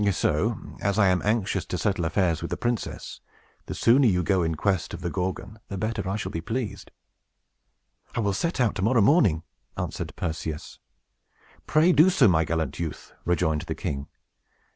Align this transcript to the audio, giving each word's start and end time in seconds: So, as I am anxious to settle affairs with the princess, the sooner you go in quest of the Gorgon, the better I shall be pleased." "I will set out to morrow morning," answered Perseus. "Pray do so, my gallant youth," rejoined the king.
So, 0.13 0.59
as 0.79 0.97
I 0.97 1.09
am 1.09 1.21
anxious 1.23 1.63
to 1.65 1.77
settle 1.77 2.05
affairs 2.05 2.41
with 2.41 2.49
the 2.49 2.57
princess, 2.57 3.21
the 3.67 3.75
sooner 3.75 4.07
you 4.07 4.23
go 4.23 4.41
in 4.41 4.55
quest 4.55 4.95
of 4.95 5.01
the 5.01 5.11
Gorgon, 5.11 5.59
the 5.67 5.77
better 5.77 6.09
I 6.09 6.15
shall 6.15 6.31
be 6.31 6.41
pleased." 6.41 6.89
"I 8.15 8.19
will 8.19 8.33
set 8.33 8.59
out 8.59 8.73
to 8.77 8.81
morrow 8.81 9.01
morning," 9.01 9.43
answered 9.77 10.13
Perseus. 10.15 10.79
"Pray 11.67 11.91
do 11.91 12.09
so, 12.09 12.27
my 12.27 12.45
gallant 12.45 12.79
youth," 12.79 13.13
rejoined 13.25 13.61
the 13.67 13.75
king. 13.75 14.07